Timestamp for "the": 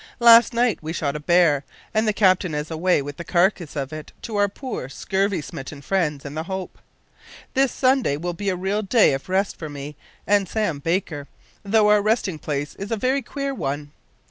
2.07-2.11, 3.17-3.23, 6.33-6.45